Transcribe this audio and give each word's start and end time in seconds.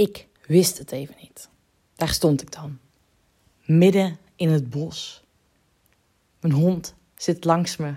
ik 0.00 0.26
wist 0.46 0.78
het 0.78 0.92
even 0.92 1.14
niet. 1.20 1.48
Daar 1.94 2.08
stond 2.08 2.42
ik 2.42 2.52
dan, 2.52 2.78
midden 3.64 4.18
in 4.36 4.48
het 4.48 4.70
bos. 4.70 5.22
Mijn 6.40 6.54
hond 6.54 6.94
zit 7.16 7.44
langs 7.44 7.76
me, 7.76 7.94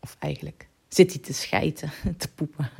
of 0.00 0.16
eigenlijk 0.18 0.68
zit 0.88 1.12
hij 1.12 1.22
te 1.22 1.32
schijten, 1.32 1.92
te 2.18 2.28
poepen. 2.28 2.70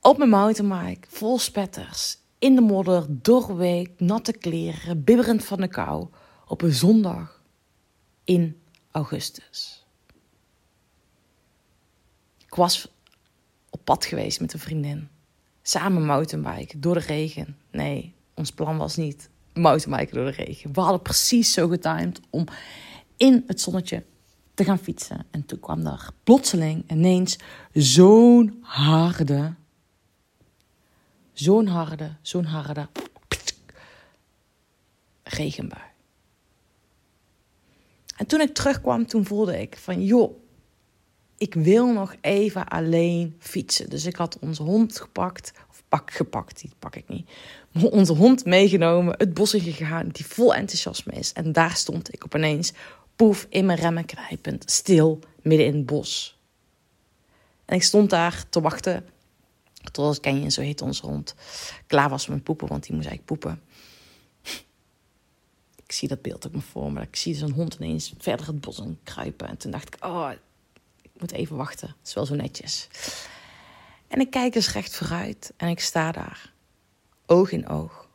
Op 0.00 0.18
mijn 0.18 0.30
mountainbike, 0.30 1.08
vol 1.10 1.38
spetters, 1.38 2.18
in 2.38 2.54
de 2.54 2.60
modder, 2.60 3.06
doorweek, 3.08 4.00
natte 4.00 4.32
kleren, 4.32 5.04
bibberend 5.04 5.44
van 5.44 5.60
de 5.60 5.68
kou, 5.68 6.06
op 6.46 6.62
een 6.62 6.72
zondag 6.72 7.42
in 8.24 8.60
augustus. 8.90 9.84
Ik 12.46 12.54
was 12.54 12.88
op 13.70 13.80
pad 13.84 14.04
geweest 14.04 14.40
met 14.40 14.52
een 14.52 14.58
vriendin. 14.58 15.08
Samen 15.68 16.04
mountainbiken 16.04 16.80
door 16.80 16.94
de 16.94 17.00
regen. 17.00 17.56
Nee, 17.70 18.14
ons 18.34 18.50
plan 18.50 18.76
was 18.76 18.96
niet 18.96 19.30
mountainbiken 19.54 20.14
door 20.16 20.24
de 20.24 20.44
regen. 20.44 20.72
We 20.72 20.80
hadden 20.80 21.02
precies 21.02 21.52
zo 21.52 21.68
getimed 21.68 22.20
om 22.30 22.44
in 23.16 23.44
het 23.46 23.60
zonnetje 23.60 24.04
te 24.54 24.64
gaan 24.64 24.78
fietsen. 24.78 25.26
En 25.30 25.46
toen 25.46 25.60
kwam 25.60 25.86
er 25.86 26.10
plotseling 26.24 26.90
ineens 26.90 27.38
zo'n 27.72 28.58
harde, 28.60 29.54
zo'n 31.32 31.66
harde, 31.66 32.16
zo'n 32.22 32.44
harde 32.44 32.88
regenbui. 35.22 35.84
En 38.16 38.26
toen 38.26 38.40
ik 38.40 38.54
terugkwam, 38.54 39.06
toen 39.06 39.26
voelde 39.26 39.60
ik 39.60 39.76
van, 39.76 40.04
joh, 40.04 40.44
ik 41.38 41.54
wil 41.54 41.92
nog 41.92 42.14
even 42.20 42.68
alleen 42.68 43.36
fietsen. 43.38 43.90
Dus 43.90 44.06
ik 44.06 44.16
had 44.16 44.38
onze 44.38 44.62
hond 44.62 45.00
gepakt, 45.00 45.52
pak 45.96 46.10
gepakt, 46.12 46.60
die 46.60 46.70
pak 46.78 46.96
ik 46.96 47.08
niet. 47.08 47.28
Onze 47.90 48.12
hond 48.12 48.44
meegenomen, 48.44 49.14
het 49.18 49.34
bos 49.34 49.54
in 49.54 49.60
gegaan, 49.60 50.08
die 50.08 50.26
vol 50.26 50.54
enthousiasme 50.54 51.12
is. 51.12 51.32
En 51.32 51.52
daar 51.52 51.76
stond 51.76 52.14
ik 52.14 52.24
op 52.24 52.40
poef, 53.16 53.46
in 53.48 53.66
mijn 53.66 53.78
remmen 53.78 54.04
knijpend, 54.04 54.70
stil, 54.70 55.18
midden 55.42 55.66
in 55.66 55.74
het 55.74 55.86
bos. 55.86 56.38
En 57.64 57.76
ik 57.76 57.82
stond 57.82 58.10
daar 58.10 58.44
te 58.48 58.60
wachten, 58.60 59.04
totdat 59.92 60.20
Kenny, 60.20 60.50
zo 60.50 60.60
heet 60.60 60.82
onze 60.82 61.06
hond, 61.06 61.34
klaar 61.86 62.08
was 62.08 62.26
met 62.26 62.42
poepen, 62.42 62.68
want 62.68 62.82
die 62.82 62.94
moest 62.94 63.08
eigenlijk 63.08 63.40
poepen. 63.40 63.60
Ik 65.86 65.92
zie 65.92 66.08
dat 66.08 66.22
beeld 66.22 66.46
ook 66.46 66.52
me 66.52 66.60
voor 66.60 66.92
me. 66.92 67.00
Ik 67.00 67.16
zie 67.16 67.34
zo'n 67.34 67.50
hond 67.50 67.76
ineens 67.80 68.14
verder 68.18 68.46
het 68.46 68.60
bos 68.60 68.78
in 68.78 68.98
kruipen. 69.04 69.48
En 69.48 69.56
toen 69.56 69.70
dacht 69.70 69.94
ik, 69.94 70.04
oh, 70.04 70.30
ik 71.02 71.10
moet 71.18 71.32
even 71.32 71.56
wachten. 71.56 71.88
Het 71.88 72.06
is 72.06 72.14
wel 72.14 72.26
zo 72.26 72.34
netjes. 72.34 72.88
En 74.08 74.20
ik 74.20 74.30
kijk 74.30 74.54
eens 74.54 74.72
recht 74.72 74.96
vooruit 74.96 75.52
en 75.56 75.68
ik 75.68 75.80
sta 75.80 76.12
daar, 76.12 76.52
oog 77.26 77.50
in 77.50 77.68
oog, 77.68 78.08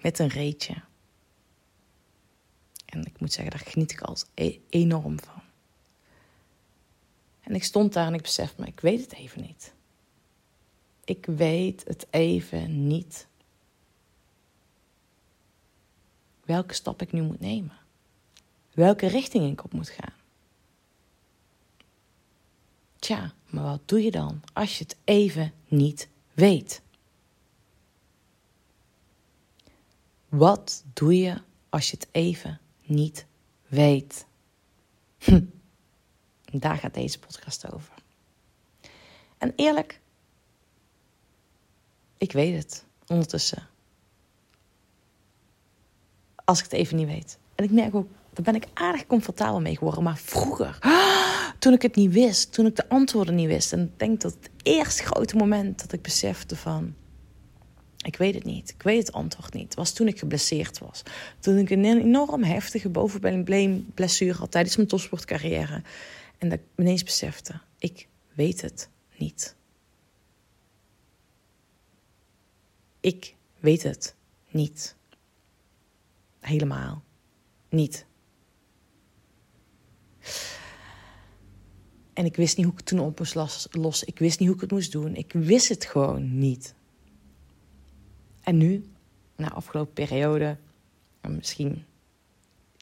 met 0.00 0.18
een 0.18 0.28
reetje. 0.28 0.82
En 2.86 3.04
ik 3.04 3.20
moet 3.20 3.32
zeggen, 3.32 3.56
daar 3.56 3.68
geniet 3.68 3.92
ik 3.92 4.00
altijd 4.00 4.30
e- 4.34 4.58
enorm 4.68 5.20
van. 5.20 5.42
En 7.40 7.54
ik 7.54 7.64
stond 7.64 7.92
daar 7.92 8.06
en 8.06 8.14
ik 8.14 8.22
besef 8.22 8.56
me, 8.56 8.66
ik 8.66 8.80
weet 8.80 9.00
het 9.00 9.12
even 9.12 9.42
niet. 9.42 9.74
Ik 11.04 11.26
weet 11.26 11.84
het 11.86 12.06
even 12.10 12.86
niet. 12.86 13.28
Welke 16.44 16.74
stap 16.74 17.02
ik 17.02 17.12
nu 17.12 17.22
moet 17.22 17.40
nemen. 17.40 17.78
Welke 18.74 19.06
richting 19.06 19.52
ik 19.52 19.64
op 19.64 19.72
moet 19.72 19.88
gaan. 19.88 20.19
Tja, 23.10 23.34
maar 23.46 23.64
wat 23.64 23.88
doe 23.88 24.02
je 24.02 24.10
dan 24.10 24.42
als 24.52 24.78
je 24.78 24.84
het 24.84 24.96
even 25.04 25.52
niet 25.68 26.08
weet? 26.32 26.82
Wat 30.28 30.84
doe 30.92 31.16
je 31.18 31.42
als 31.68 31.90
je 31.90 31.96
het 31.96 32.08
even 32.12 32.60
niet 32.82 33.26
weet? 33.66 34.26
Hm. 35.18 35.44
Daar 36.52 36.76
gaat 36.76 36.94
deze 36.94 37.18
podcast 37.18 37.72
over. 37.72 37.94
En 39.38 39.52
eerlijk, 39.56 40.00
ik 42.18 42.32
weet 42.32 42.56
het 42.56 42.84
ondertussen. 43.06 43.68
Als 46.44 46.58
ik 46.58 46.64
het 46.64 46.72
even 46.72 46.96
niet 46.96 47.06
weet. 47.06 47.38
En 47.54 47.64
ik 47.64 47.70
merk 47.70 47.94
ook, 47.94 48.08
daar 48.32 48.44
ben 48.44 48.54
ik 48.54 48.66
aardig 48.74 49.06
comfortabel 49.06 49.60
mee 49.60 49.76
geworden. 49.76 50.02
Maar 50.02 50.18
vroeger, 50.18 50.78
toen 51.58 51.72
ik 51.72 51.82
het 51.82 51.96
niet 51.96 52.12
wist, 52.12 52.52
toen 52.52 52.66
ik 52.66 52.76
de 52.76 52.88
antwoorden 52.88 53.34
niet 53.34 53.46
wist. 53.46 53.72
En 53.72 53.80
ik 53.80 53.98
denk 53.98 54.20
dat 54.20 54.32
het 54.40 54.50
eerste 54.62 55.02
grote 55.02 55.36
moment 55.36 55.80
dat 55.80 55.92
ik 55.92 56.02
besefte 56.02 56.56
van... 56.56 56.94
Ik 58.04 58.16
weet 58.16 58.34
het 58.34 58.44
niet. 58.44 58.70
Ik 58.70 58.82
weet 58.82 59.06
het 59.06 59.12
antwoord 59.12 59.54
niet. 59.54 59.74
was 59.74 59.92
toen 59.92 60.08
ik 60.08 60.18
geblesseerd 60.18 60.78
was. 60.78 61.02
Toen 61.40 61.58
ik 61.58 61.70
een 61.70 61.84
enorm 61.84 62.42
heftige 62.42 62.88
bovenbeenblessure 62.88 64.38
had 64.38 64.50
tijdens 64.50 64.76
mijn 64.76 64.88
topsportcarrière. 64.88 65.82
En 66.38 66.48
dat 66.48 66.58
ik 66.58 66.64
ineens 66.76 67.02
besefte, 67.02 67.60
ik 67.78 68.08
weet 68.34 68.60
het 68.60 68.88
niet. 69.16 69.54
Ik 73.00 73.34
weet 73.58 73.82
het 73.82 74.14
niet. 74.50 74.94
Helemaal 76.40 77.02
niet. 77.68 78.06
En 82.12 82.24
ik 82.24 82.36
wist 82.36 82.56
niet 82.56 82.66
hoe 82.66 82.74
ik 82.74 82.80
toen 82.80 83.00
op 83.00 83.18
moest 83.18 83.34
lossen. 83.70 84.08
Ik 84.08 84.18
wist 84.18 84.38
niet 84.38 84.48
hoe 84.48 84.56
ik 84.56 84.62
het 84.62 84.70
moest 84.70 84.92
doen. 84.92 85.14
Ik 85.14 85.32
wist 85.32 85.68
het 85.68 85.84
gewoon 85.84 86.38
niet. 86.38 86.74
En 88.42 88.56
nu, 88.56 88.90
na 89.36 89.52
afgelopen 89.52 89.92
periode, 89.92 90.56
misschien 91.28 91.84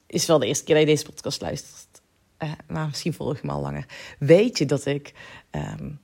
is 0.07 0.21
het 0.21 0.29
wel 0.29 0.39
de 0.39 0.47
eerste 0.47 0.65
keer 0.65 0.75
dat 0.75 0.85
je 0.85 0.91
deze 0.91 1.05
podcast 1.05 1.41
luistert, 1.41 2.01
uh, 2.39 2.53
maar 2.67 2.87
misschien 2.87 3.13
volg 3.15 3.41
je 3.41 3.47
me 3.47 3.53
al 3.53 3.61
langer, 3.61 3.87
weet 4.19 4.59
je 4.59 4.67
dat 4.67 4.87
ik, 4.87 5.15
um, 5.51 6.01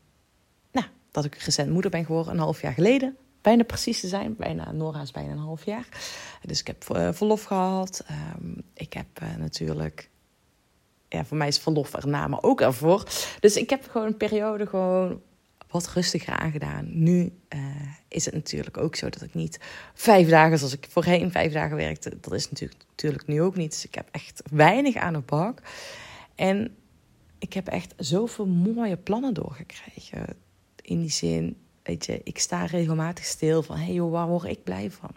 nou, 0.73 0.87
dat 1.11 1.25
ik 1.25 1.35
recent 1.35 1.71
moeder 1.71 1.91
ben 1.91 2.05
geworden, 2.05 2.33
een 2.33 2.39
half 2.39 2.61
jaar 2.61 2.73
geleden. 2.73 3.17
Bijna 3.41 3.63
precies 3.63 4.01
te 4.01 4.09
zijn, 4.09 4.37
bijna, 4.37 4.73
Nora 4.73 5.01
is 5.01 5.11
bijna 5.11 5.33
een 5.33 5.39
half 5.39 5.65
jaar. 5.65 5.89
Dus 6.43 6.61
ik 6.61 6.67
heb 6.67 6.85
uh, 6.93 7.13
verlof 7.13 7.43
gehad. 7.43 8.05
Um, 8.37 8.63
ik 8.75 8.93
heb 8.93 9.21
uh, 9.23 9.37
natuurlijk 9.37 10.11
ja, 11.15 11.25
voor 11.25 11.37
mij 11.37 11.49
is 11.49 11.59
verlof 11.59 11.95
erna, 11.95 12.29
maar 12.29 12.43
ook 12.43 12.61
ervoor. 12.61 13.05
Dus 13.41 13.57
ik 13.57 13.71
heb 13.71 13.89
gewoon 13.91 14.07
een 14.07 14.17
periode 14.17 14.67
gewoon 14.67 15.21
wat 15.75 15.89
rustiger 15.89 16.35
aangedaan. 16.35 16.87
Nu 16.91 17.33
uh, 17.55 17.61
is 18.09 18.25
het 18.25 18.35
natuurlijk 18.35 18.79
ook 18.79 18.97
zo 18.97 19.09
dat 19.09 19.23
ik 19.23 19.35
niet 19.35 19.61
vijf 19.95 20.29
dagen 20.29 20.59
zoals 20.59 20.73
ik 20.73 20.87
voorheen 20.91 21.31
vijf 21.31 21.53
dagen 21.53 21.77
werkte. 21.77 22.13
Dat 22.21 22.33
is 22.33 22.51
natuurlijk, 22.51 22.85
natuurlijk 22.89 23.27
nu 23.27 23.43
ook 23.43 23.57
niet. 23.57 23.71
Dus 23.71 23.85
ik 23.85 23.95
heb 23.95 24.09
echt 24.11 24.43
weinig 24.51 24.97
aan 24.97 25.13
de 25.13 25.21
bak. 25.21 25.63
En 26.35 26.77
ik 27.39 27.53
heb 27.53 27.69
echt 27.69 27.95
zoveel 27.97 28.47
mooie 28.47 28.97
plannen 28.97 29.35
doorgekregen. 29.35 30.37
In 30.83 31.01
die 31.01 31.11
zin, 31.11 31.57
weet 31.83 32.07
je, 32.07 32.21
ik 32.25 32.39
sta 32.39 32.65
regelmatig 32.65 33.25
stil 33.25 33.63
van... 33.63 33.77
hé 33.77 33.85
hey 33.85 33.95
joh, 33.95 34.11
waar 34.11 34.29
word 34.29 34.45
ik 34.45 34.65
blij 34.65 34.91
van? 34.91 35.13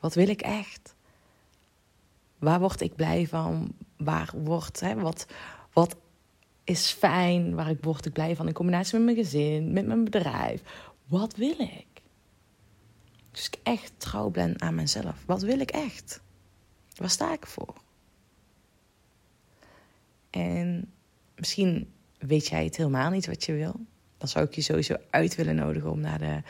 Wat 0.00 0.14
wil 0.14 0.28
ik 0.28 0.40
echt? 0.40 0.94
Waar 2.38 2.60
word 2.60 2.80
ik 2.80 2.94
blij 2.96 3.26
van? 3.26 3.74
Waar 4.04 4.30
wordt, 4.34 4.80
hè, 4.80 4.94
wat, 4.94 5.26
wat 5.72 5.96
is 6.64 6.90
fijn? 6.90 7.54
Waar 7.54 7.70
ik 7.70 7.82
word 7.82 8.06
ik 8.06 8.12
blij 8.12 8.36
van 8.36 8.46
in 8.46 8.52
combinatie 8.52 8.96
met 8.98 9.04
mijn 9.04 9.24
gezin, 9.24 9.72
met 9.72 9.86
mijn 9.86 10.04
bedrijf? 10.04 10.62
Wat 11.06 11.36
wil 11.36 11.58
ik? 11.58 11.86
Dus 13.30 13.46
ik 13.46 13.58
echt 13.62 13.92
trouw 13.96 14.30
ben 14.30 14.60
aan 14.60 14.74
mezelf. 14.74 15.22
Wat 15.26 15.42
wil 15.42 15.60
ik 15.60 15.70
echt? 15.70 16.20
Waar 16.96 17.10
sta 17.10 17.32
ik 17.32 17.46
voor? 17.46 17.74
En 20.30 20.92
misschien 21.34 21.92
weet 22.18 22.48
jij 22.48 22.64
het 22.64 22.76
helemaal 22.76 23.10
niet 23.10 23.26
wat 23.26 23.44
je 23.44 23.52
wil. 23.52 23.74
Dan 24.18 24.28
zou 24.28 24.44
ik 24.44 24.54
je 24.54 24.60
sowieso 24.60 24.96
uit 25.10 25.34
willen 25.34 25.54
nodigen 25.54 25.90
om 25.90 26.00
naar 26.00 26.18
de 26.18 26.42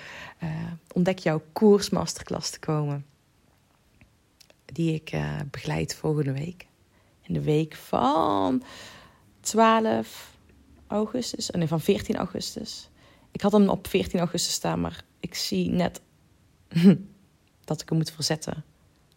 uh, 0.42 0.72
Ontdek 0.92 1.19
jouw 1.19 1.42
koers 1.52 1.90
masterclass 1.90 2.50
te 2.50 2.58
komen 2.58 3.06
die 4.64 4.94
ik 4.94 5.12
uh, 5.12 5.40
begeleid 5.50 5.94
volgende 5.94 6.32
week. 6.32 6.66
In 7.32 7.38
de 7.38 7.44
week 7.44 7.75
van 7.75 8.62
12 9.40 10.37
augustus, 10.87 11.50
en 11.50 11.58
nee, 11.58 11.69
van 11.69 11.81
14 11.81 12.17
augustus. 12.17 12.90
Ik 13.31 13.40
had 13.40 13.52
hem 13.52 13.69
op 13.69 13.87
14 13.87 14.19
augustus 14.19 14.52
staan, 14.52 14.81
maar 14.81 15.05
ik 15.20 15.34
zie 15.34 15.70
net 15.70 16.00
dat 17.64 17.81
ik 17.81 17.88
hem 17.88 17.99
moet 17.99 18.11
verzetten. 18.11 18.64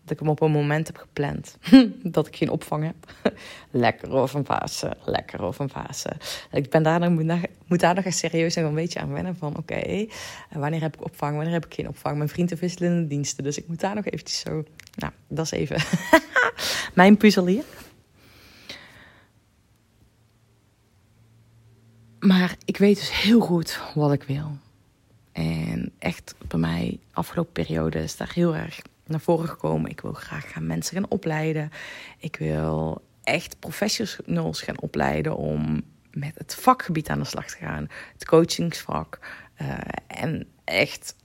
Dat 0.01 0.11
ik 0.11 0.19
hem 0.19 0.29
op 0.29 0.41
een 0.41 0.51
moment 0.51 0.87
heb 0.87 0.97
gepland. 0.97 1.57
dat 2.15 2.27
ik 2.27 2.35
geen 2.35 2.49
opvang 2.49 2.83
heb. 2.83 2.95
lekker 3.71 4.11
over 4.11 4.39
een 4.39 4.45
fase, 4.45 4.97
lekker 5.05 5.41
over 5.41 5.61
een 5.61 5.69
fase. 5.69 6.11
Ik 6.51 6.69
ben 6.69 6.83
daar, 6.83 7.11
moet, 7.11 7.33
moet 7.65 7.79
daar 7.79 7.95
nog 7.95 8.05
eens 8.05 8.17
serieus 8.17 8.55
nog 8.55 8.65
een 8.65 8.75
beetje 8.75 8.99
aan 8.99 9.13
wennen. 9.13 9.35
Van 9.35 9.49
oké, 9.49 9.59
okay, 9.59 10.09
wanneer 10.51 10.81
heb 10.81 10.95
ik 10.95 11.03
opvang, 11.03 11.35
wanneer 11.35 11.53
heb 11.53 11.65
ik 11.65 11.73
geen 11.73 11.87
opvang? 11.87 12.17
Mijn 12.17 12.29
vriend 12.29 12.49
heeft 12.49 12.61
wisselende 12.61 13.07
diensten, 13.07 13.43
dus 13.43 13.57
ik 13.57 13.67
moet 13.67 13.79
daar 13.79 13.95
nog 13.95 14.05
eventjes 14.05 14.39
zo... 14.39 14.63
Nou, 14.95 15.13
dat 15.27 15.45
is 15.45 15.51
even 15.51 15.81
mijn 16.93 17.17
puzzel 17.17 17.45
hier. 17.45 17.63
Maar 22.25 22.55
ik 22.65 22.77
weet 22.77 22.95
dus 22.95 23.21
heel 23.21 23.39
goed 23.39 23.79
wat 23.95 24.13
ik 24.13 24.23
wil. 24.23 24.57
En 25.31 25.91
echt 25.99 26.35
bij 26.47 26.59
mij, 26.59 26.99
afgelopen 27.11 27.51
periode, 27.51 28.03
is 28.03 28.17
daar 28.17 28.31
heel 28.33 28.55
erg 28.55 28.81
naar 29.05 29.19
voren 29.19 29.49
gekomen. 29.49 29.91
Ik 29.91 30.01
wil 30.01 30.13
graag 30.13 30.51
gaan 30.51 30.65
mensen 30.65 30.95
gaan 30.95 31.09
opleiden. 31.09 31.71
Ik 32.19 32.35
wil 32.35 33.01
echt 33.23 33.59
professionals 33.59 34.61
gaan 34.61 34.81
opleiden 34.81 35.35
om 35.35 35.81
met 36.11 36.31
het 36.35 36.55
vakgebied 36.55 37.09
aan 37.09 37.19
de 37.19 37.25
slag 37.25 37.45
te 37.45 37.57
gaan. 37.57 37.89
Het 38.13 38.25
coachingsvak. 38.25 39.19
Uh, 39.61 39.77
en 40.07 40.47
echt, 40.63 41.15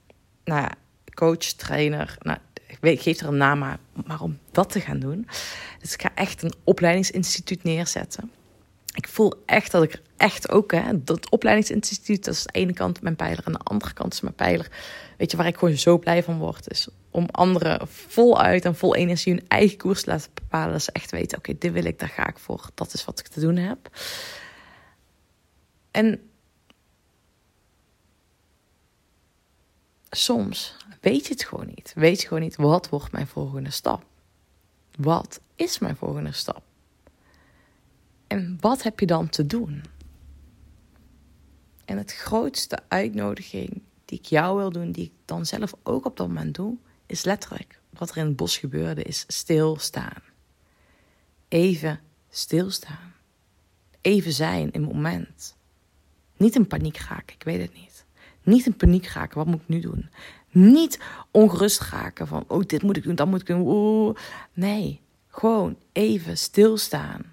nou 0.43 0.61
ja, 0.61 0.71
coach, 1.13 1.37
trainer. 1.37 2.17
Nou, 2.19 2.37
ik, 2.81 3.01
geef 3.01 3.19
er 3.19 3.27
een 3.27 3.37
naam 3.37 3.59
maar, 3.59 3.79
maar 4.05 4.21
om 4.21 4.37
dat 4.51 4.69
te 4.69 4.79
gaan 4.79 4.99
doen. 4.99 5.27
Dus 5.79 5.93
ik 5.93 6.01
ga 6.01 6.11
echt 6.15 6.43
een 6.43 6.53
opleidingsinstituut 6.63 7.63
neerzetten. 7.63 8.31
Ik 8.93 9.07
voel 9.07 9.43
echt 9.45 9.71
dat 9.71 9.83
ik 9.83 10.01
echt 10.17 10.49
ook, 10.49 10.71
hè, 10.71 11.03
dat 11.03 11.29
opleidingsinstituut, 11.29 12.25
dat 12.25 12.33
is 12.33 12.39
aan 12.39 12.53
de 12.53 12.59
ene 12.59 12.73
kant 12.73 13.01
mijn 13.01 13.15
pijler. 13.15 13.45
En 13.45 13.51
de 13.51 13.59
andere 13.63 13.93
kant 13.93 14.13
is 14.13 14.21
mijn 14.21 14.35
pijler. 14.35 14.71
Weet 15.17 15.31
je, 15.31 15.37
waar 15.37 15.47
ik 15.47 15.57
gewoon 15.57 15.77
zo 15.77 15.97
blij 15.97 16.23
van 16.23 16.37
word, 16.37 16.71
is 16.71 16.87
om 17.09 17.25
anderen 17.31 17.87
voluit 17.87 18.65
en 18.65 18.75
vol 18.75 18.95
energie 18.95 19.33
hun 19.33 19.47
eigen 19.47 19.77
koers 19.77 20.03
te 20.03 20.09
laten 20.09 20.31
bepalen. 20.33 20.71
Dat 20.71 20.83
ze 20.83 20.91
echt 20.91 21.11
weten, 21.11 21.37
oké, 21.37 21.57
dit 21.57 21.71
wil 21.71 21.85
ik, 21.85 21.99
daar 21.99 22.09
ga 22.09 22.27
ik 22.27 22.39
voor. 22.39 22.69
Dat 22.73 22.93
is 22.93 23.05
wat 23.05 23.19
ik 23.19 23.27
te 23.27 23.39
doen 23.39 23.55
heb. 23.55 23.89
En 25.91 26.29
soms 30.09 30.75
weet 31.01 31.27
je 31.27 31.33
het 31.33 31.43
gewoon 31.43 31.67
niet. 31.67 31.91
Weet 31.95 32.21
je 32.21 32.27
gewoon 32.27 32.43
niet, 32.43 32.55
wat 32.55 32.89
wordt 32.89 33.11
mijn 33.11 33.27
volgende 33.27 33.71
stap? 33.71 34.03
Wat 34.97 35.39
is 35.55 35.79
mijn 35.79 35.95
volgende 35.95 36.31
stap? 36.31 36.61
En 38.31 38.57
wat 38.59 38.83
heb 38.83 38.99
je 38.99 39.05
dan 39.05 39.29
te 39.29 39.45
doen? 39.45 39.83
En 41.85 41.97
het 41.97 42.13
grootste 42.13 42.79
uitnodiging 42.87 43.81
die 44.05 44.19
ik 44.19 44.25
jou 44.25 44.57
wil 44.57 44.71
doen, 44.71 44.91
die 44.91 45.03
ik 45.03 45.11
dan 45.25 45.45
zelf 45.45 45.73
ook 45.83 46.05
op 46.05 46.17
dat 46.17 46.27
moment 46.27 46.55
doe, 46.55 46.77
is 47.05 47.23
letterlijk 47.23 47.79
wat 47.89 48.09
er 48.09 48.17
in 48.17 48.25
het 48.25 48.35
bos 48.35 48.57
gebeurde, 48.57 49.03
is 49.03 49.23
stilstaan. 49.27 50.21
Even 51.47 51.99
stilstaan. 52.29 53.13
Even 54.01 54.33
zijn 54.33 54.71
in 54.71 54.81
het 54.83 54.93
moment. 54.93 55.55
Niet 56.37 56.55
in 56.55 56.67
paniek 56.67 56.97
raken, 56.97 57.35
ik 57.35 57.43
weet 57.43 57.61
het 57.61 57.73
niet. 57.73 58.05
Niet 58.43 58.65
in 58.65 58.75
paniek 58.75 59.05
raken, 59.07 59.37
wat 59.37 59.47
moet 59.47 59.61
ik 59.61 59.67
nu 59.67 59.79
doen? 59.79 60.09
Niet 60.49 60.99
ongerust 61.31 61.81
raken 61.81 62.27
van, 62.27 62.43
oh, 62.47 62.63
dit 62.65 62.83
moet 62.83 62.97
ik 62.97 63.03
doen, 63.03 63.15
dat 63.15 63.27
moet 63.27 63.41
ik 63.41 63.47
doen. 63.47 63.67
Oeh. 63.67 64.15
Nee, 64.53 65.01
gewoon 65.27 65.77
even 65.91 66.37
stilstaan. 66.37 67.30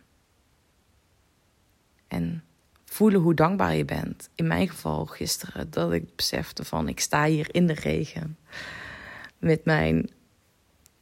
En 2.19 2.45
voelen 2.85 3.21
hoe 3.21 3.35
dankbaar 3.35 3.75
je 3.75 3.85
bent. 3.85 4.29
In 4.35 4.47
mijn 4.47 4.69
geval 4.69 5.07
gisteren, 5.07 5.71
dat 5.71 5.93
ik 5.93 6.17
besefte 6.17 6.65
van, 6.65 6.89
ik 6.89 7.01
sta 7.01 7.25
hier 7.25 7.55
in 7.55 7.67
de 7.67 7.73
regen. 7.73 8.39
Met 9.39 9.65
mijn, 9.65 10.11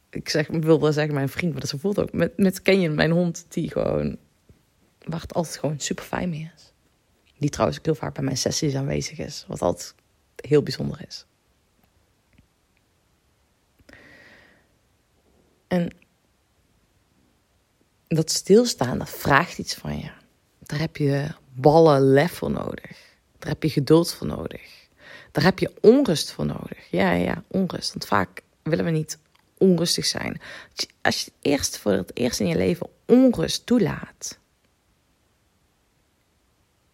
ik, 0.09 0.29
zeg, 0.29 0.49
ik 0.49 0.63
wilde 0.63 0.91
zeggen 0.91 1.13
mijn 1.13 1.29
vriend, 1.29 1.51
maar 1.51 1.61
dat 1.61 1.73
voelt 1.79 1.99
ook. 1.99 2.13
Met, 2.13 2.37
met 2.37 2.61
Kenyon, 2.61 2.95
mijn 2.95 3.11
hond, 3.11 3.45
die 3.49 3.71
gewoon, 3.71 4.17
waar 5.03 5.21
het 5.21 5.33
altijd 5.33 5.57
gewoon 5.57 5.79
super 5.79 6.05
fijn 6.05 6.29
mee 6.29 6.51
is. 6.55 6.71
Die 7.37 7.49
trouwens 7.49 7.79
ook 7.79 7.85
heel 7.85 7.95
vaak 7.95 8.13
bij 8.13 8.23
mijn 8.23 8.37
sessies 8.37 8.75
aanwezig 8.75 9.17
is. 9.17 9.45
Wat 9.47 9.61
altijd 9.61 9.95
heel 10.35 10.63
bijzonder 10.63 11.05
is. 11.07 11.25
En 15.67 15.89
dat 18.07 18.31
stilstaan, 18.31 18.97
dat 18.97 19.09
vraagt 19.09 19.57
iets 19.57 19.73
van 19.73 19.97
je. 19.97 20.11
Daar 20.67 20.79
heb 20.79 20.97
je 20.97 21.27
ballen 21.53 22.01
lef 22.01 22.31
voor 22.31 22.51
nodig. 22.51 23.15
Daar 23.39 23.49
heb 23.49 23.63
je 23.63 23.69
geduld 23.69 24.13
voor 24.13 24.27
nodig. 24.27 24.87
Daar 25.31 25.43
heb 25.43 25.59
je 25.59 25.71
onrust 25.81 26.31
voor 26.31 26.45
nodig. 26.45 26.91
Ja, 26.91 27.11
ja, 27.11 27.43
onrust. 27.47 27.93
Want 27.93 28.05
vaak 28.05 28.41
willen 28.63 28.85
we 28.85 28.91
niet 28.91 29.17
onrustig 29.57 30.05
zijn. 30.05 30.41
Als 31.01 31.25
je 31.25 31.31
eerst 31.41 31.77
voor 31.77 31.91
het 31.91 32.11
eerst 32.13 32.39
in 32.39 32.47
je 32.47 32.55
leven 32.55 32.89
onrust 33.05 33.65
toelaat. 33.65 34.39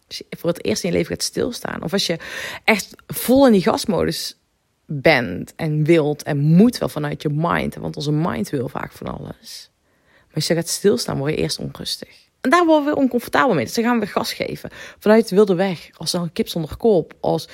Als 0.08 0.18
je 0.18 0.26
voor 0.30 0.50
het 0.50 0.64
eerst 0.64 0.84
in 0.84 0.90
je 0.90 0.96
leven 0.96 1.10
gaat 1.10 1.22
stilstaan. 1.22 1.82
Of 1.82 1.92
als 1.92 2.06
je 2.06 2.18
echt 2.64 2.94
vol 3.06 3.46
in 3.46 3.52
die 3.52 3.62
gasmodus 3.62 4.36
bent 4.86 5.54
en 5.54 5.84
wilt 5.84 6.22
en 6.22 6.38
moet 6.38 6.78
wel 6.78 6.88
vanuit 6.88 7.22
je 7.22 7.28
mind. 7.28 7.74
Want 7.74 7.96
onze 7.96 8.12
mind 8.12 8.50
wil 8.50 8.68
vaak 8.68 8.92
van 8.92 9.06
alles. 9.06 9.70
Maar 10.26 10.34
als 10.34 10.46
je 10.46 10.54
gaat 10.54 10.68
stilstaan, 10.68 11.18
word 11.18 11.30
je 11.30 11.36
eerst 11.36 11.58
onrustig. 11.58 12.24
En 12.44 12.50
daar 12.50 12.66
worden 12.66 12.94
we 12.94 13.00
oncomfortabel 13.00 13.54
mee. 13.54 13.64
Dus 13.64 13.74
dan 13.74 13.84
gaan 13.84 14.00
we 14.00 14.06
gas 14.06 14.32
geven. 14.32 14.70
Vanuit 14.98 15.28
de 15.28 15.34
wilde 15.34 15.54
weg. 15.54 15.90
Als 15.92 16.10
dan 16.10 16.22
een 16.22 16.32
kip 16.32 16.48
zonder 16.48 16.76
kop. 16.76 17.14
Als 17.20 17.48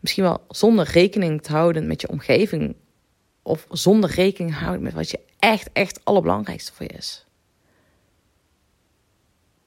misschien 0.00 0.22
wel 0.22 0.44
zonder 0.48 0.90
rekening 0.90 1.42
te 1.42 1.52
houden 1.52 1.86
met 1.86 2.00
je 2.00 2.08
omgeving. 2.08 2.76
Of 3.42 3.66
zonder 3.70 4.10
rekening 4.10 4.58
houden 4.58 4.82
met 4.82 4.92
wat 4.92 5.10
je 5.10 5.20
echt, 5.38 5.70
echt 5.72 6.04
allerbelangrijkste 6.04 6.72
voor 6.72 6.86
je 6.86 6.92
is. 6.92 7.26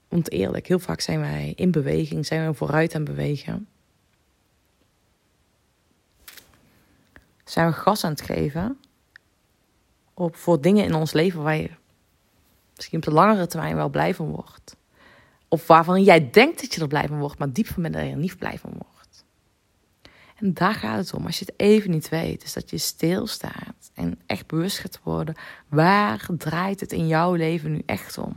Want 0.08 0.31
eerlijk, 0.31 0.68
heel 0.68 0.80
vaak 0.80 1.02
zijn 1.02 1.20
wij 1.20 1.54
in 1.56 1.72
beweging, 1.72 2.26
zijn 2.26 2.48
we 2.48 2.54
vooruit 2.54 2.96
aan 2.96 3.04
bewegen. 3.04 3.68
Zijn 7.44 7.68
we 7.68 7.74
gas 7.74 8.04
aan 8.04 8.12
het 8.12 8.22
geven 8.22 8.80
op, 10.14 10.36
voor 10.36 10.62
dingen 10.62 10.86
in 10.86 10.94
ons 10.94 11.14
leven 11.14 11.44
waar 11.44 11.58
je 11.58 11.70
misschien 12.80 12.98
op 12.98 13.06
de 13.06 13.12
langere 13.12 13.48
termijn 13.48 13.76
wel 13.76 13.90
blij 13.90 14.16
van 14.16 14.28
wordt. 14.28 14.76
Of 15.48 15.68
waarvan 15.68 16.04
jij 16.04 16.30
denkt 16.30 16.62
dat 16.62 16.74
je 16.74 16.81
er 16.81 16.88
blij 16.88 17.08
van 17.08 17.20
wordt, 17.20 17.40
maar 17.40 17.52
diep 17.52 17.68
van 17.68 17.84
binnen 17.84 18.02
er 18.02 18.16
niet 18.16 18.38
blij 18.38 18.58
van 18.58 18.72
wordt. 18.72 19.26
En 20.36 20.54
daar 20.54 20.74
gaat 20.74 20.98
het 20.98 21.14
om. 21.14 21.26
Als 21.26 21.40
je 21.40 21.46
het 21.46 21.60
even 21.60 21.92
niet 21.92 22.10
weet, 22.10 22.44
is 22.44 22.54
dat 22.54 22.70
je 22.70 22.78
stilstaat 22.78 23.92
en 23.94 24.20
echt 24.26 24.48
bewust 24.48 24.80
gaat 24.80 25.00
worden. 25.04 25.36
Waar 25.68 26.28
draait 26.38 26.80
het 26.80 26.92
in 26.92 27.08
jouw 27.08 27.34
leven 27.34 27.72
nu 27.72 27.81
echt 27.86 28.18
om? 28.18 28.34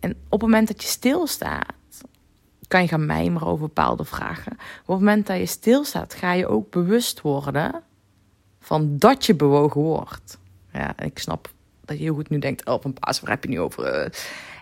En 0.00 0.10
op 0.10 0.40
het 0.40 0.40
moment 0.40 0.68
dat 0.68 0.82
je 0.82 0.88
stilstaat, 0.88 1.74
kan 2.68 2.82
je 2.82 2.88
gaan 2.88 3.06
mijmeren 3.06 3.48
over 3.48 3.66
bepaalde 3.66 4.04
vragen. 4.04 4.52
op 4.52 4.58
het 4.86 4.98
moment 4.98 5.26
dat 5.26 5.38
je 5.38 5.46
stilstaat, 5.46 6.14
ga 6.14 6.32
je 6.32 6.46
ook 6.46 6.70
bewust 6.70 7.20
worden 7.20 7.82
van 8.60 8.98
dat 8.98 9.26
je 9.26 9.34
bewogen 9.34 9.80
wordt. 9.80 10.38
Ja, 10.72 10.98
ik 10.98 11.18
snap 11.18 11.52
dat 11.90 11.98
je 11.98 12.10
goed 12.10 12.28
nu 12.28 12.38
denkt, 12.38 12.66
oh, 12.66 12.82
van 12.82 12.92
paas, 12.92 13.20
waar 13.20 13.30
heb 13.30 13.44
je 13.44 13.50
nu 13.50 13.60
over? 13.60 13.84
Eh, 13.84 14.10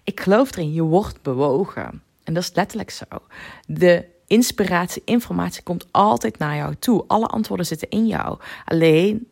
ik 0.04 0.20
geloof 0.20 0.52
erin, 0.52 0.72
je 0.72 0.82
wordt 0.82 1.22
bewogen. 1.22 2.02
En 2.24 2.34
dat 2.34 2.42
is 2.42 2.54
letterlijk 2.54 2.90
zo. 2.90 3.04
De 3.66 4.04
inspiratie, 4.26 5.02
informatie 5.04 5.62
komt 5.62 5.86
altijd 5.90 6.38
naar 6.38 6.56
jou 6.56 6.74
toe. 6.78 7.04
Alle 7.06 7.26
antwoorden 7.26 7.66
zitten 7.66 7.88
in 7.88 8.06
jou. 8.06 8.38
Alleen, 8.64 9.28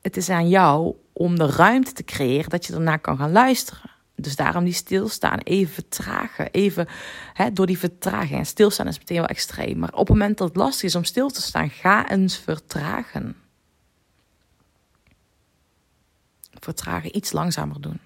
het 0.00 0.16
is 0.16 0.28
aan 0.28 0.48
jou 0.48 0.94
om 1.12 1.38
de 1.38 1.46
ruimte 1.46 1.92
te 1.92 2.04
creëren 2.04 2.50
dat 2.50 2.66
je 2.66 2.72
ernaar 2.72 2.98
kan 2.98 3.16
gaan 3.16 3.32
luisteren. 3.32 3.90
Dus 4.14 4.36
daarom 4.36 4.64
die 4.64 4.72
stilstaan, 4.72 5.38
even 5.38 5.74
vertragen, 5.74 6.50
even 6.50 6.88
hè, 7.32 7.52
door 7.52 7.66
die 7.66 7.78
vertraging. 7.78 8.38
En 8.38 8.46
stilstaan 8.46 8.86
is 8.86 8.98
meteen 8.98 9.16
wel 9.16 9.26
extreem. 9.26 9.78
Maar 9.78 9.92
op 9.92 9.98
het 9.98 10.08
moment 10.08 10.38
dat 10.38 10.48
het 10.48 10.56
lastig 10.56 10.82
is 10.82 10.94
om 10.94 11.04
stil 11.04 11.28
te 11.28 11.42
staan, 11.42 11.70
ga 11.70 12.10
eens 12.10 12.38
vertragen. 12.38 13.41
Vertragen, 16.64 17.16
iets 17.16 17.32
langzamer 17.32 17.80
doen. 17.80 18.00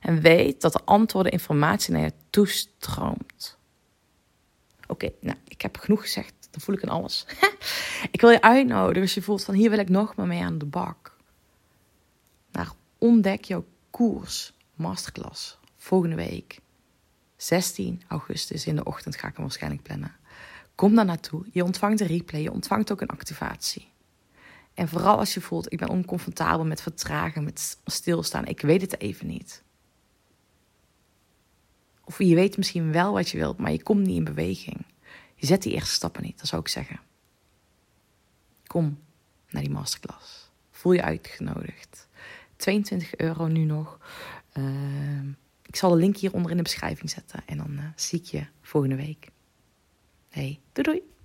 En 0.00 0.20
weet 0.20 0.60
dat 0.60 0.72
de 0.72 0.84
antwoorden, 0.84 1.32
informatie 1.32 1.92
naar 1.92 2.02
je 2.02 2.12
toestroomt. 2.30 3.58
Oké, 4.86 5.10
nou, 5.20 5.38
ik 5.48 5.62
heb 5.62 5.78
genoeg 5.78 6.00
gezegd. 6.00 6.34
Dan 6.50 6.60
voel 6.60 6.74
ik 6.74 6.82
in 6.82 6.88
alles. 6.88 7.26
ik 8.10 8.20
wil 8.20 8.30
je 8.30 8.40
uitnodigen 8.40 9.02
als 9.02 9.14
je 9.14 9.22
voelt 9.22 9.44
van 9.44 9.54
hier 9.54 9.70
wil 9.70 9.78
ik 9.78 9.88
nog 9.88 10.14
maar 10.14 10.26
mee 10.26 10.42
aan 10.42 10.58
de 10.58 10.64
bak. 10.64 11.16
Naar 12.52 12.70
ontdek 12.98 13.44
jouw 13.44 13.64
koers 13.90 14.52
masterclass 14.74 15.58
volgende 15.76 16.16
week. 16.16 16.60
16 17.36 18.02
augustus 18.08 18.66
in 18.66 18.76
de 18.76 18.84
ochtend 18.84 19.16
ga 19.16 19.28
ik 19.28 19.34
hem 19.34 19.44
waarschijnlijk 19.44 19.82
plannen. 19.82 20.16
Kom 20.74 20.94
daar 20.94 21.04
naartoe. 21.04 21.46
Je 21.52 21.64
ontvangt 21.64 22.00
een 22.00 22.06
replay. 22.06 22.42
Je 22.42 22.52
ontvangt 22.52 22.92
ook 22.92 23.00
een 23.00 23.08
activatie. 23.08 23.88
En 24.76 24.88
vooral 24.88 25.18
als 25.18 25.34
je 25.34 25.40
voelt, 25.40 25.72
ik 25.72 25.78
ben 25.78 25.88
oncomfortabel 25.88 26.64
met 26.64 26.82
vertragen, 26.82 27.44
met 27.44 27.78
stilstaan. 27.84 28.46
Ik 28.46 28.60
weet 28.60 28.80
het 28.80 29.00
even 29.00 29.26
niet. 29.26 29.62
Of 32.04 32.18
je 32.18 32.34
weet 32.34 32.56
misschien 32.56 32.92
wel 32.92 33.12
wat 33.12 33.28
je 33.28 33.38
wilt, 33.38 33.58
maar 33.58 33.72
je 33.72 33.82
komt 33.82 34.06
niet 34.06 34.16
in 34.16 34.24
beweging. 34.24 34.86
Je 35.34 35.46
zet 35.46 35.62
die 35.62 35.72
eerste 35.72 35.94
stappen 35.94 36.22
niet, 36.22 36.38
dat 36.38 36.46
zou 36.46 36.60
ik 36.60 36.68
zeggen. 36.68 37.00
Kom 38.66 38.98
naar 39.50 39.62
die 39.62 39.70
masterclass. 39.70 40.50
Voel 40.70 40.92
je 40.92 41.02
uitgenodigd. 41.02 42.08
22 42.56 43.16
euro 43.16 43.46
nu 43.46 43.64
nog. 43.64 43.98
Uh, 44.54 45.20
ik 45.62 45.76
zal 45.76 45.90
de 45.90 45.96
link 45.96 46.16
hieronder 46.16 46.50
in 46.50 46.56
de 46.56 46.62
beschrijving 46.62 47.10
zetten. 47.10 47.42
En 47.46 47.56
dan 47.56 47.72
uh, 47.72 47.84
zie 47.94 48.20
ik 48.20 48.24
je 48.24 48.46
volgende 48.60 48.96
week. 48.96 49.28
Hey, 50.28 50.60
doei 50.72 50.88
doei! 50.88 51.15